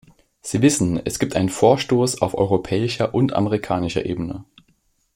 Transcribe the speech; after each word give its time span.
Sie 0.41 0.63
wissen, 0.63 0.99
es 1.05 1.19
gibt 1.19 1.35
einen 1.35 1.49
Vorstoß 1.49 2.23
auf 2.23 2.33
europäischer 2.33 3.13
und 3.13 3.33
amerikanischer 3.33 4.03
Ebene. 4.03 4.45